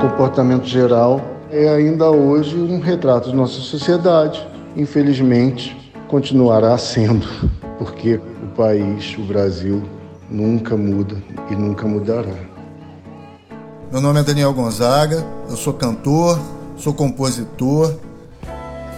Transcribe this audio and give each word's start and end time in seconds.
comportamento 0.00 0.64
geral 0.64 1.20
é 1.52 1.68
ainda 1.68 2.10
hoje 2.10 2.56
um 2.56 2.80
retrato 2.80 3.28
de 3.28 3.36
nossa 3.36 3.60
sociedade. 3.60 4.46
Infelizmente, 4.74 5.76
continuará 6.08 6.76
sendo, 6.78 7.26
porque 7.78 8.14
o 8.42 8.46
país, 8.56 9.14
o 9.18 9.22
Brasil, 9.22 9.82
nunca 10.30 10.74
muda 10.74 11.22
e 11.50 11.54
nunca 11.54 11.86
mudará. 11.86 12.32
Meu 13.92 14.00
nome 14.00 14.20
é 14.20 14.22
Daniel 14.22 14.54
Gonzaga, 14.54 15.22
eu 15.50 15.56
sou 15.56 15.74
cantor, 15.74 16.40
sou 16.76 16.94
compositor, 16.94 17.94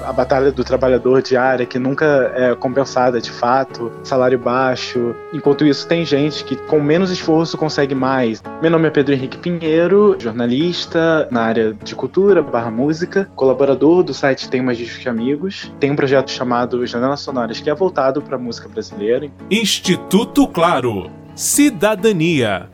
a 0.04 0.12
batalha 0.12 0.52
do 0.52 0.64
trabalhador 0.64 1.22
diária 1.22 1.66
que 1.66 1.78
nunca 1.78 2.32
é 2.34 2.54
compensada 2.54 3.20
de 3.20 3.30
fato, 3.30 3.92
salário 4.02 4.38
baixo. 4.38 5.14
Enquanto 5.32 5.64
isso, 5.64 5.86
tem 5.86 6.04
gente 6.04 6.44
que 6.44 6.56
com 6.56 6.80
menos 6.80 7.10
esforço 7.10 7.56
consegue 7.56 7.94
mais. 7.94 8.42
Meu 8.60 8.70
nome 8.70 8.88
é 8.88 8.90
Pedro 8.90 9.14
Henrique 9.14 9.38
Pinheiro, 9.38 10.16
jornalista 10.18 11.28
na 11.30 11.42
área 11.42 11.74
de 11.74 11.94
cultura 11.94 12.42
barra 12.42 12.70
música, 12.70 13.28
colaborador 13.34 14.02
do 14.02 14.14
site 14.14 14.48
Tem 14.48 14.62
Mais 14.62 14.78
Discos 14.78 15.02
que 15.02 15.08
Amigos. 15.08 15.72
Tem 15.78 15.90
um 15.90 15.96
projeto 15.96 16.30
chamado 16.30 16.86
Janelas 16.86 17.20
Sonoras 17.20 17.60
que 17.60 17.70
é 17.70 17.74
voltado 17.74 18.22
para 18.22 18.36
a 18.36 18.38
música 18.38 18.68
brasileira. 18.68 19.30
Instituto 19.50 20.46
Claro. 20.48 21.10
Cidadania. 21.34 22.68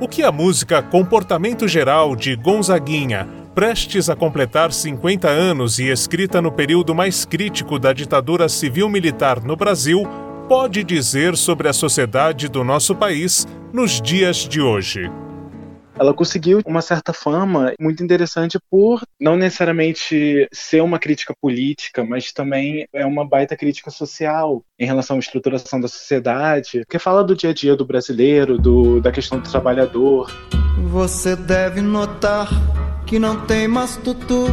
O 0.00 0.08
que 0.08 0.22
a 0.22 0.30
música 0.30 0.82
Comportamento 0.82 1.66
Geral 1.66 2.14
de 2.14 2.36
Gonzaguinha 2.36 3.26
prestes 3.54 4.10
a 4.10 4.16
completar 4.16 4.72
50 4.72 5.28
anos 5.28 5.78
e 5.78 5.88
escrita 5.88 6.42
no 6.42 6.50
período 6.50 6.94
mais 6.94 7.24
crítico 7.24 7.78
da 7.78 7.92
ditadura 7.92 8.48
civil-militar 8.48 9.42
no 9.44 9.54
Brasil, 9.54 10.02
pode 10.48 10.82
dizer 10.82 11.36
sobre 11.36 11.68
a 11.68 11.72
sociedade 11.72 12.48
do 12.48 12.64
nosso 12.64 12.96
país 12.96 13.46
nos 13.72 14.00
dias 14.00 14.48
de 14.48 14.60
hoje? 14.60 15.10
ela 15.96 16.12
conseguiu 16.12 16.60
uma 16.66 16.82
certa 16.82 17.12
fama 17.12 17.72
muito 17.78 18.02
interessante 18.02 18.58
por 18.68 19.00
não 19.20 19.36
necessariamente 19.36 20.48
ser 20.52 20.82
uma 20.82 20.98
crítica 20.98 21.32
política, 21.40 22.04
mas 22.04 22.32
também 22.32 22.86
é 22.92 23.06
uma 23.06 23.24
baita 23.24 23.56
crítica 23.56 23.92
social 23.92 24.64
em 24.76 24.86
relação 24.86 25.16
à 25.16 25.20
estruturação 25.20 25.80
da 25.80 25.86
sociedade, 25.86 26.82
que 26.88 26.98
fala 26.98 27.22
do 27.22 27.36
dia 27.36 27.50
a 27.50 27.54
dia 27.54 27.76
do 27.76 27.84
brasileiro, 27.84 28.58
do, 28.58 29.00
da 29.00 29.12
questão 29.12 29.38
do 29.38 29.48
trabalhador. 29.48 30.32
Você 30.88 31.36
deve 31.36 31.80
notar 31.80 32.48
que 33.06 33.18
não 33.18 33.42
tem 33.42 33.68
mais 33.68 33.96
tutu 33.96 34.46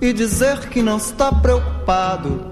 e 0.00 0.12
dizer 0.12 0.68
que 0.68 0.82
não 0.82 0.96
está 0.96 1.32
preocupado. 1.32 2.50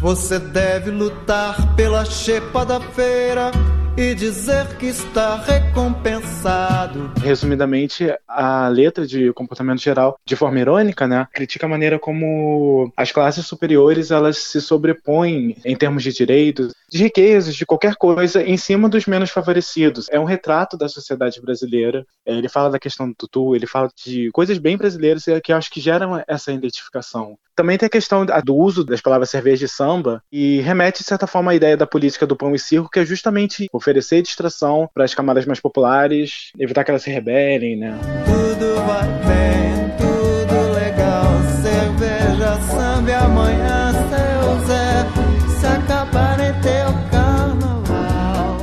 Você 0.00 0.38
deve 0.38 0.90
lutar 0.90 1.74
pela 1.74 2.04
chepa 2.04 2.64
da 2.64 2.80
feira 2.80 3.50
e 3.96 4.14
dizer 4.14 4.76
que 4.78 4.86
está 4.86 5.36
recompensado. 5.36 7.12
Resumidamente, 7.22 8.06
a 8.26 8.68
letra 8.68 9.06
de 9.06 9.32
comportamento 9.32 9.80
geral, 9.80 10.18
de 10.24 10.36
forma 10.36 10.58
irônica, 10.60 11.06
né, 11.06 11.26
critica 11.32 11.66
a 11.66 11.68
maneira 11.68 11.98
como 11.98 12.92
as 12.96 13.12
classes 13.12 13.46
superiores 13.46 14.10
elas 14.10 14.38
se 14.38 14.60
sobrepõem 14.60 15.56
em 15.64 15.76
termos 15.76 16.02
de 16.02 16.12
direitos, 16.12 16.72
de 16.90 16.98
riquezas, 17.02 17.54
de 17.54 17.66
qualquer 17.66 17.96
coisa, 17.96 18.42
em 18.42 18.56
cima 18.56 18.88
dos 18.88 19.06
menos 19.06 19.30
favorecidos. 19.30 20.06
É 20.10 20.18
um 20.18 20.24
retrato 20.24 20.76
da 20.76 20.88
sociedade 20.88 21.40
brasileira. 21.40 22.04
É, 22.24 22.34
ele 22.34 22.48
fala 22.48 22.70
da 22.70 22.78
questão 22.78 23.08
do 23.08 23.14
tutu, 23.14 23.54
ele 23.54 23.66
fala 23.66 23.90
de 24.04 24.30
coisas 24.32 24.58
bem 24.58 24.76
brasileiras 24.76 25.24
que 25.42 25.52
eu 25.52 25.56
acho 25.56 25.70
que 25.70 25.80
geram 25.80 26.22
essa 26.26 26.52
identificação. 26.52 27.36
Também 27.60 27.76
tem 27.76 27.88
a 27.88 27.90
questão 27.90 28.24
do 28.24 28.56
uso 28.56 28.82
das 28.82 29.02
palavras 29.02 29.28
cerveja 29.28 29.66
e 29.66 29.68
samba, 29.68 30.22
e 30.32 30.62
remete, 30.62 31.00
de 31.00 31.04
certa 31.04 31.26
forma, 31.26 31.52
à 31.52 31.54
ideia 31.54 31.76
da 31.76 31.86
política 31.86 32.26
do 32.26 32.34
pão 32.34 32.54
e 32.54 32.58
circo, 32.58 32.88
que 32.88 32.98
é 32.98 33.04
justamente 33.04 33.68
oferecer 33.70 34.22
distração 34.22 34.88
para 34.94 35.04
as 35.04 35.14
camadas 35.14 35.44
mais 35.44 35.60
populares, 35.60 36.52
evitar 36.58 36.84
que 36.84 36.90
elas 36.90 37.02
se 37.02 37.10
rebelem, 37.10 37.76
né? 37.76 37.98
Tudo 38.24 38.76
vai 38.76 39.06
bem, 39.26 39.90
tudo 39.98 40.72
legal, 40.72 41.26
cerveja, 41.60 42.58
samba 42.62 43.10
e 43.10 43.14
amanhã 43.14 43.92
seu 44.08 44.66
Zé, 44.66 45.04
se 45.50 46.62
teu 46.62 47.10
carnaval. 47.10 48.56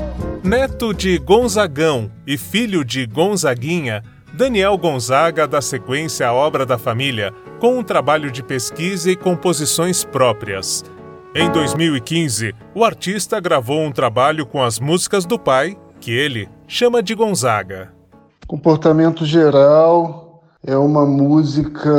Neto 0.43 0.91
de 0.91 1.19
Gonzagão 1.19 2.11
e 2.25 2.35
filho 2.35 2.83
de 2.83 3.05
Gonzaguinha, 3.05 4.01
Daniel 4.33 4.75
Gonzaga 4.75 5.47
dá 5.47 5.61
sequência 5.61 6.27
à 6.27 6.33
obra 6.33 6.65
da 6.65 6.79
família 6.79 7.31
com 7.59 7.79
um 7.79 7.83
trabalho 7.83 8.31
de 8.31 8.43
pesquisa 8.43 9.09
e 9.09 9.15
composições 9.15 10.03
próprias. 10.03 10.83
Em 11.35 11.51
2015, 11.51 12.53
o 12.73 12.83
artista 12.83 13.39
gravou 13.39 13.81
um 13.81 13.91
trabalho 13.91 14.45
com 14.45 14.63
as 14.63 14.79
músicas 14.79 15.25
do 15.25 15.37
pai, 15.37 15.77
que 15.99 16.11
ele 16.11 16.49
chama 16.67 17.01
de 17.01 17.13
Gonzaga. 17.13 17.93
Comportamento 18.47 19.25
Geral 19.25 20.43
é 20.63 20.77
uma 20.77 21.05
música 21.05 21.89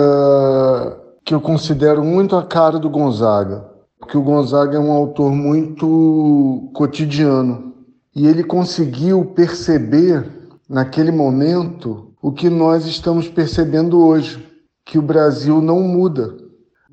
que 1.25 1.35
eu 1.35 1.41
considero 1.41 2.03
muito 2.03 2.37
a 2.37 2.43
cara 2.43 2.79
do 2.79 2.89
Gonzaga, 2.89 3.65
porque 3.99 4.17
o 4.17 4.23
Gonzaga 4.23 4.77
é 4.77 4.81
um 4.81 4.93
autor 4.93 5.31
muito 5.31 6.71
cotidiano 6.75 7.75
e 8.15 8.27
ele 8.27 8.43
conseguiu 8.43 9.25
perceber 9.27 10.27
naquele 10.69 11.13
momento 11.13 12.13
o 12.21 12.33
que 12.33 12.49
nós 12.49 12.87
estamos 12.87 13.29
percebendo 13.29 14.05
hoje, 14.05 14.45
que 14.89 14.99
o 14.99 15.03
Brasil 15.03 15.63
não 15.63 15.81
muda 15.81 16.49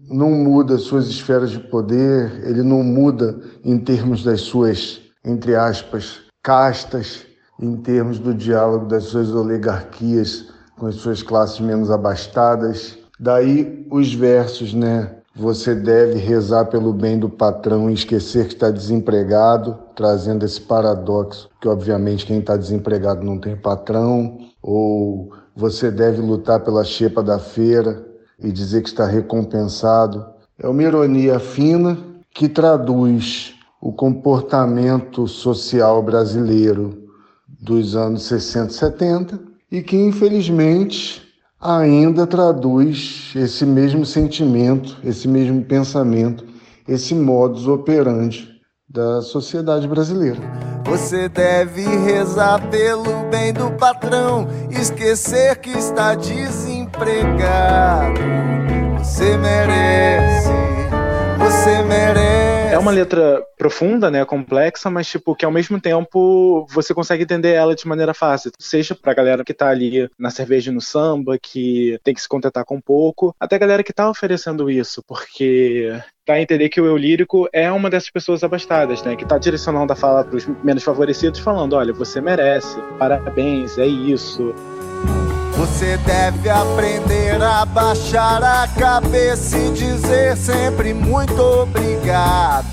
não 0.09 0.31
muda 0.31 0.78
suas 0.78 1.07
esferas 1.07 1.51
de 1.51 1.59
poder, 1.59 2.44
ele 2.45 2.61
não 2.61 2.83
muda 2.83 3.39
em 3.63 3.78
termos 3.78 4.23
das 4.23 4.41
suas, 4.41 5.01
entre 5.23 5.56
aspas, 5.56 6.19
castas, 6.44 7.25
em 7.59 7.75
termos 7.78 8.19
do 8.19 8.34
diálogo 8.34 8.85
das 8.85 9.05
suas 9.05 9.31
oligarquias 9.31 10.47
com 10.78 10.88
as 10.88 10.95
suas 10.95 11.23
classes 11.23 11.59
menos 11.59 11.89
abastadas. 11.89 12.97
Daí 13.19 13.88
os 13.89 14.13
versos, 14.13 14.73
né? 14.73 15.11
Você 15.38 15.75
deve 15.75 16.17
rezar 16.17 16.66
pelo 16.66 16.94
bem 16.94 17.19
do 17.19 17.29
patrão 17.29 17.89
e 17.89 17.94
esquecer 17.94 18.47
que 18.47 18.53
está 18.53 18.69
desempregado, 18.69 19.78
trazendo 19.94 20.45
esse 20.45 20.61
paradoxo 20.61 21.50
que, 21.59 21.67
obviamente, 21.67 22.25
quem 22.25 22.39
está 22.39 22.55
desempregado 22.55 23.25
não 23.25 23.38
tem 23.38 23.55
patrão, 23.55 24.38
ou 24.61 25.29
você 25.55 25.89
deve 25.89 26.21
lutar 26.21 26.59
pela 26.59 26.83
xepa 26.83 27.23
da 27.23 27.39
feira, 27.39 28.05
e 28.39 28.51
dizer 28.51 28.81
que 28.81 28.89
está 28.89 29.05
recompensado. 29.05 30.25
É 30.59 30.67
uma 30.67 30.83
ironia 30.83 31.39
fina 31.39 31.97
que 32.33 32.47
traduz 32.49 33.53
o 33.81 33.91
comportamento 33.91 35.27
social 35.27 36.01
brasileiro 36.01 37.03
dos 37.47 37.95
anos 37.95 38.23
60 38.23 38.67
e 38.67 38.73
70 38.73 39.39
e 39.71 39.81
que, 39.81 39.95
infelizmente, 39.95 41.21
ainda 41.59 42.27
traduz 42.27 43.31
esse 43.35 43.66
mesmo 43.66 44.05
sentimento, 44.05 44.97
esse 45.03 45.27
mesmo 45.27 45.63
pensamento, 45.63 46.45
esse 46.87 47.13
modus 47.13 47.67
operandi 47.67 48.54
da 48.95 49.22
sociedade 49.22 49.88
brasileira. 49.88 50.39
Você 50.85 51.28
deve 51.28 51.83
rezar 51.83 52.61
pelo 52.69 53.25
bem 53.29 53.51
do 53.51 53.69
patrão, 53.72 54.47
esquecer 54.69 55.57
que 55.57 55.72
está 55.72 56.16
desempregado. 56.16 58.22
Você 59.00 59.35
merece, 59.38 60.50
você 61.38 61.84
merece. 61.84 62.44
É 62.75 62.78
uma 62.78 62.91
letra 62.91 63.41
profunda, 63.58 64.12
né, 64.12 64.25
complexa, 64.25 64.90
mas 64.90 65.08
tipo 65.08 65.34
que 65.34 65.46
ao 65.46 65.52
mesmo 65.52 65.80
tempo 65.80 66.68
você 66.69 66.94
consegue 66.94 67.24
entender 67.24 67.53
ela 67.53 67.74
de 67.74 67.88
maneira 67.88 68.13
fácil. 68.13 68.52
Seja 68.59 68.94
pra 68.94 69.13
galera 69.13 69.46
que 69.46 69.53
tá 69.53 69.69
ali 69.69 70.09
na 70.19 70.30
cerveja 70.30 70.69
e 70.69 70.74
no 70.74 70.81
samba, 70.81 71.40
que 71.41 71.97
tem 72.03 72.14
que 72.14 72.22
se 72.22 72.28
contentar 72.28 72.66
com 72.66 72.81
pouco, 72.81 73.34
até 73.40 73.56
a 73.56 73.59
galera 73.59 73.81
que 73.81 73.94
tá 73.94 74.09
oferecendo 74.09 74.69
isso, 74.69 75.02
porque 75.08 75.97
dá 76.28 76.34
a 76.34 76.41
entender 76.41 76.68
que 76.68 76.81
o 76.81 76.85
eu 76.85 76.97
lírico 76.97 77.47
é 77.53 77.72
uma 77.72 77.90
dessas 77.90 78.09
pessoas 78.09 78.44
abastadas, 78.44 79.02
né? 79.03 79.16
Que 79.16 79.25
tá 79.25 79.38
direcionando 79.38 79.94
a 79.94 79.96
fala 79.96 80.25
pros 80.25 80.46
menos 80.62 80.84
favorecidos, 80.84 81.40
falando: 81.40 81.78
olha, 81.78 81.94
você 81.94 82.19
merece, 82.19 82.78
parabéns, 83.00 83.78
é 83.78 83.85
isso. 83.85 84.53
Você 85.66 85.97
deve 85.97 86.47
aprender 86.47 87.41
a 87.41 87.66
baixar 87.66 88.44
a 88.44 88.67
cabeça 88.67 89.58
e 89.58 89.72
dizer 89.72 90.38
sempre 90.38 90.94
muito 90.94 91.41
obrigado. 91.41 92.67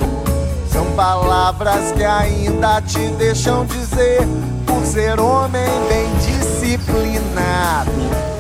São 0.70 0.84
palavras 0.92 1.90
que 1.92 2.04
ainda 2.04 2.82
te 2.82 3.08
deixam 3.16 3.64
dizer 3.64 4.20
por 4.66 4.84
ser 4.84 5.18
homem 5.18 5.64
bem 5.88 6.14
disciplinado 6.16 7.90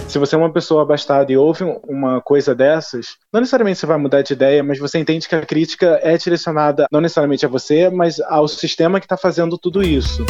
se 0.06 0.18
você 0.18 0.34
é 0.34 0.38
uma 0.38 0.52
pessoa 0.52 0.82
abastada 0.82 1.32
e 1.32 1.38
ouve 1.38 1.64
uma 1.88 2.20
coisa 2.20 2.54
dessas, 2.54 3.16
não 3.32 3.40
necessariamente 3.40 3.78
você 3.78 3.86
vai 3.86 3.96
mudar 3.96 4.20
de 4.20 4.34
ideia, 4.34 4.62
mas 4.62 4.78
você 4.78 4.98
entende 4.98 5.26
que 5.26 5.34
a 5.34 5.40
crítica 5.40 5.98
é 6.02 6.18
direcionada 6.18 6.86
não 6.92 7.00
necessariamente 7.00 7.46
a 7.46 7.48
você, 7.48 7.88
mas 7.88 8.20
ao 8.20 8.46
sistema 8.46 9.00
que 9.00 9.06
está 9.06 9.16
fazendo 9.16 9.56
tudo 9.56 9.82
isso. 9.82 10.22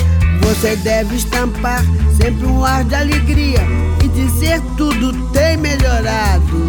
Você 0.43 0.77
deve 0.77 1.17
estampar 1.17 1.81
sempre 2.17 2.47
um 2.47 2.65
ar 2.65 2.85
de 2.85 2.95
alegria 2.95 3.72
tudo 4.77 5.13
tem 5.33 5.57
melhorado. 5.57 6.69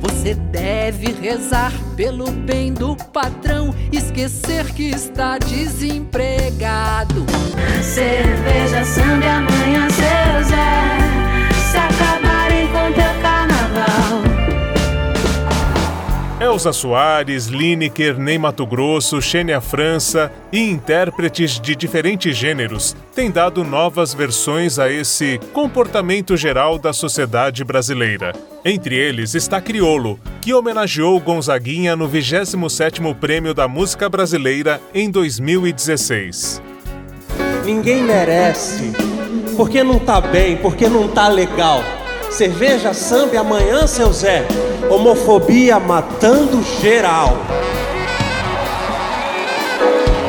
Você 0.00 0.34
deve 0.34 1.12
rezar 1.12 1.72
pelo 1.96 2.30
bem 2.30 2.72
do 2.72 2.96
patrão, 2.96 3.74
esquecer 3.90 4.66
que 4.72 4.90
está 4.90 5.38
desempregado. 5.38 7.26
Cerveja, 7.82 8.84
samba, 8.84 9.26
amanhã, 9.26 9.88
seu 9.90 10.44
Zé, 10.44 10.98
se 11.70 11.76
acabarem 11.76 12.68
com 12.68 12.92
teu 12.92 13.21
Elza 16.52 16.70
Soares, 16.70 17.46
Lineker, 17.46 18.18
Ney 18.18 18.36
Mato 18.36 18.66
Grosso, 18.66 19.22
Xênia 19.22 19.58
França 19.58 20.30
e 20.52 20.60
intérpretes 20.60 21.58
de 21.58 21.74
diferentes 21.74 22.36
gêneros 22.36 22.94
têm 23.14 23.30
dado 23.30 23.64
novas 23.64 24.12
versões 24.12 24.78
a 24.78 24.92
esse 24.92 25.40
comportamento 25.54 26.36
geral 26.36 26.78
da 26.78 26.92
sociedade 26.92 27.64
brasileira. 27.64 28.34
Entre 28.66 28.94
eles 28.94 29.34
está 29.34 29.62
Criolo, 29.62 30.20
que 30.42 30.52
homenageou 30.52 31.18
Gonzaguinha 31.20 31.96
no 31.96 32.06
27º 32.06 33.14
Prêmio 33.14 33.54
da 33.54 33.66
Música 33.66 34.06
Brasileira 34.10 34.78
em 34.92 35.10
2016. 35.10 36.60
Ninguém 37.64 38.02
merece, 38.02 38.92
porque 39.56 39.82
não 39.82 39.98
tá 39.98 40.20
bem, 40.20 40.58
porque 40.58 40.86
não 40.86 41.08
tá 41.08 41.28
legal. 41.28 41.82
Cerveja, 42.32 42.94
samba 42.94 43.34
e 43.34 43.36
amanhã, 43.36 43.86
seu 43.86 44.10
Zé. 44.10 44.48
Homofobia 44.88 45.78
matando 45.78 46.62
geral. 46.80 47.36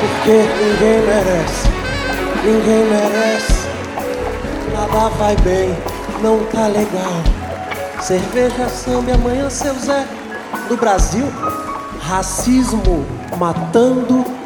Porque 0.01 0.31
ninguém 0.31 1.01
merece, 1.01 1.69
ninguém 2.43 2.85
merece. 2.89 3.53
Nada 4.73 5.07
vai 5.15 5.35
bem, 5.37 5.73
não 6.21 6.43
tá 6.45 6.67
legal. 6.67 7.23
Cerveja, 8.01 8.67
samba 8.67 9.11
e 9.11 9.13
amanhã, 9.13 9.49
seu 9.49 9.73
Zé. 9.75 10.05
Do 10.67 10.75
Brasil, 10.75 11.25
racismo 12.01 13.05
matando 13.37 14.25
geral. 14.25 14.42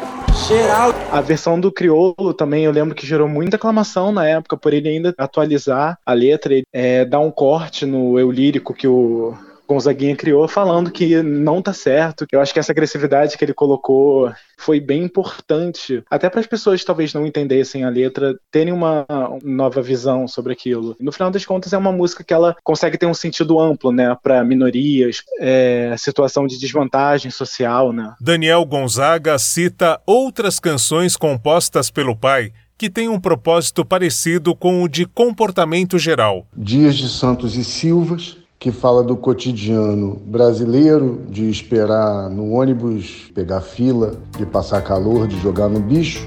A 1.12 1.20
versão 1.20 1.60
do 1.60 1.70
Criolo 1.70 2.32
também 2.32 2.64
eu 2.64 2.72
lembro 2.72 2.94
que 2.94 3.06
gerou 3.06 3.28
muita 3.28 3.56
aclamação 3.56 4.10
na 4.10 4.26
época 4.26 4.56
por 4.56 4.72
ele 4.72 4.88
ainda 4.88 5.14
atualizar 5.18 5.98
a 6.06 6.12
letra, 6.14 6.54
e 6.54 6.64
é, 6.72 7.04
dar 7.04 7.20
um 7.20 7.30
corte 7.30 7.84
no 7.84 8.18
eu 8.18 8.30
lírico 8.30 8.72
que 8.72 8.88
o 8.88 9.36
Gonzaguinha 9.68 10.16
criou 10.16 10.48
falando 10.48 10.90
que 10.90 11.22
não 11.22 11.60
tá 11.60 11.72
certo. 11.72 12.26
Eu 12.32 12.40
acho 12.40 12.52
que 12.52 12.58
essa 12.58 12.72
agressividade 12.72 13.36
que 13.36 13.44
ele 13.44 13.52
colocou 13.52 14.32
foi 14.56 14.80
bem 14.80 15.04
importante, 15.04 16.02
até 16.10 16.28
para 16.28 16.40
as 16.40 16.46
pessoas 16.46 16.82
talvez 16.82 17.14
não 17.14 17.26
entendessem 17.26 17.84
a 17.84 17.88
letra, 17.88 18.34
terem 18.50 18.72
uma 18.72 19.06
nova 19.42 19.80
visão 19.80 20.26
sobre 20.26 20.52
aquilo. 20.52 20.96
No 20.98 21.12
final 21.12 21.30
das 21.30 21.44
contas, 21.44 21.72
é 21.72 21.78
uma 21.78 21.92
música 21.92 22.24
que 22.24 22.34
ela 22.34 22.56
consegue 22.64 22.98
ter 22.98 23.06
um 23.06 23.14
sentido 23.14 23.60
amplo, 23.60 23.92
né, 23.92 24.16
para 24.22 24.42
minorias, 24.42 25.22
é, 25.38 25.94
situação 25.96 26.46
de 26.46 26.58
desvantagem 26.58 27.30
social, 27.30 27.92
né. 27.92 28.14
Daniel 28.20 28.64
Gonzaga 28.64 29.38
cita 29.38 30.00
outras 30.06 30.58
canções 30.58 31.16
compostas 31.16 31.90
pelo 31.90 32.16
pai 32.16 32.52
que 32.78 32.88
tem 32.88 33.08
um 33.08 33.18
propósito 33.18 33.84
parecido 33.84 34.54
com 34.54 34.84
o 34.84 34.88
de 34.88 35.04
comportamento 35.04 35.98
geral. 35.98 36.46
Dias 36.56 36.96
de 36.96 37.08
Santos 37.08 37.56
e 37.56 37.64
Silvas, 37.64 38.36
que 38.58 38.72
fala 38.72 39.04
do 39.04 39.16
cotidiano 39.16 40.16
brasileiro, 40.26 41.22
de 41.28 41.48
esperar 41.48 42.28
no 42.28 42.50
ônibus, 42.50 43.30
pegar 43.32 43.60
fila, 43.60 44.14
de 44.36 44.44
passar 44.44 44.82
calor, 44.82 45.28
de 45.28 45.38
jogar 45.40 45.68
no 45.68 45.78
bicho. 45.78 46.26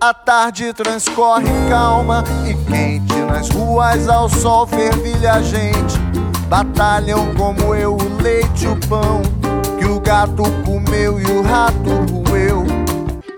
A 0.00 0.14
tarde 0.14 0.72
transcorre 0.72 1.48
calma 1.68 2.22
e 2.48 2.54
quente 2.70 3.16
nas 3.28 3.48
ruas 3.50 4.08
ao 4.08 4.28
sol 4.28 4.66
fervilha 4.66 5.32
a 5.32 5.42
gente. 5.42 5.98
Batalham 6.48 7.34
como 7.34 7.74
eu 7.74 7.96
o 7.96 8.22
leite 8.22 8.66
e 8.66 8.68
o 8.68 8.76
pão 8.88 9.22
que 9.76 9.84
o 9.84 9.98
gato 9.98 10.44
comeu 10.64 11.18
e 11.18 11.24
o 11.24 11.42
rato 11.42 11.90
roeu. 12.28 12.64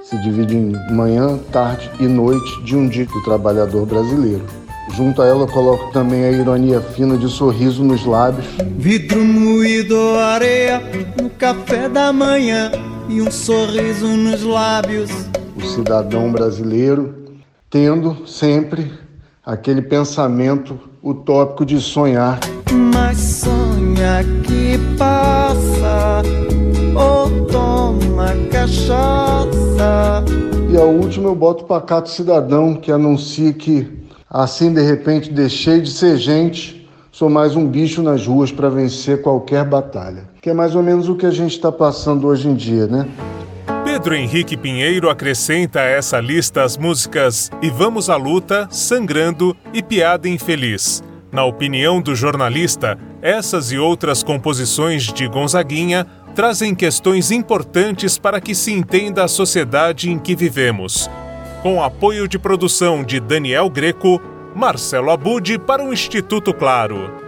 Se 0.02 0.20
divide 0.20 0.54
em 0.54 0.94
manhã, 0.94 1.38
tarde 1.50 1.90
e 1.98 2.06
noite 2.06 2.62
de 2.62 2.76
um 2.76 2.86
dia 2.88 3.06
do 3.06 3.22
trabalhador 3.22 3.86
brasileiro. 3.86 4.57
Junto 4.94 5.22
a 5.22 5.26
ela, 5.26 5.42
eu 5.42 5.48
coloco 5.48 5.92
também 5.92 6.24
a 6.24 6.30
ironia 6.30 6.80
fina 6.80 7.16
de 7.16 7.28
sorriso 7.28 7.84
nos 7.84 8.04
lábios. 8.04 8.46
Vidro 8.76 9.24
moído, 9.24 9.96
areia 10.16 10.82
no 11.20 11.30
café 11.30 11.88
da 11.88 12.12
manhã 12.12 12.72
e 13.08 13.22
um 13.22 13.30
sorriso 13.30 14.06
nos 14.06 14.42
lábios. 14.42 15.10
O 15.56 15.62
cidadão 15.62 16.32
brasileiro 16.32 17.14
tendo 17.70 18.26
sempre 18.26 18.92
aquele 19.44 19.82
pensamento 19.82 20.78
utópico 21.02 21.64
de 21.64 21.80
sonhar. 21.80 22.40
Mas 22.72 23.18
sonha 23.18 24.24
que 24.44 24.78
passa 24.96 26.22
ou 26.94 27.46
toma 27.46 28.28
cachaça. 28.50 30.24
E 30.70 30.76
a 30.76 30.84
última 30.84 31.28
eu 31.28 31.34
boto 31.34 31.64
o 31.64 31.66
pacato 31.66 32.10
cidadão 32.10 32.74
que 32.74 32.92
anuncia 32.92 33.52
que 33.52 33.86
Assim, 34.30 34.74
de 34.74 34.82
repente, 34.82 35.30
deixei 35.30 35.80
de 35.80 35.90
ser 35.90 36.18
gente, 36.18 36.86
sou 37.10 37.30
mais 37.30 37.56
um 37.56 37.66
bicho 37.66 38.02
nas 38.02 38.26
ruas 38.26 38.52
para 38.52 38.68
vencer 38.68 39.22
qualquer 39.22 39.64
batalha. 39.64 40.28
Que 40.42 40.50
é 40.50 40.54
mais 40.54 40.74
ou 40.74 40.82
menos 40.82 41.08
o 41.08 41.16
que 41.16 41.24
a 41.24 41.30
gente 41.30 41.52
está 41.52 41.72
passando 41.72 42.26
hoje 42.26 42.46
em 42.46 42.54
dia, 42.54 42.86
né? 42.86 43.08
Pedro 43.84 44.14
Henrique 44.14 44.54
Pinheiro 44.54 45.08
acrescenta 45.08 45.80
a 45.80 45.84
essa 45.84 46.20
lista 46.20 46.62
as 46.62 46.76
músicas 46.76 47.50
E 47.62 47.70
Vamos 47.70 48.10
à 48.10 48.16
Luta, 48.16 48.68
Sangrando 48.70 49.56
e 49.72 49.82
Piada 49.82 50.28
Infeliz. 50.28 51.02
Na 51.32 51.46
opinião 51.46 52.00
do 52.00 52.14
jornalista, 52.14 52.98
essas 53.22 53.72
e 53.72 53.78
outras 53.78 54.22
composições 54.22 55.04
de 55.04 55.26
Gonzaguinha 55.26 56.06
trazem 56.34 56.74
questões 56.74 57.30
importantes 57.30 58.18
para 58.18 58.42
que 58.42 58.54
se 58.54 58.72
entenda 58.72 59.24
a 59.24 59.28
sociedade 59.28 60.10
em 60.10 60.18
que 60.18 60.36
vivemos 60.36 61.08
com 61.68 61.82
apoio 61.82 62.26
de 62.26 62.38
produção 62.38 63.04
de 63.04 63.20
Daniel 63.20 63.68
Greco, 63.68 64.22
Marcelo 64.54 65.10
Abude 65.10 65.58
para 65.58 65.84
o 65.84 65.92
Instituto 65.92 66.54
Claro. 66.54 67.27